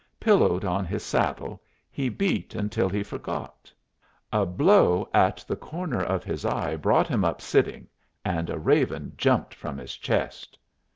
[0.19, 3.71] Pillowed on his saddle, he beat until he forgot.
[4.33, 7.87] A blow at the corner of his eye brought him up sitting,
[8.25, 10.57] and a raven jumped from his chest.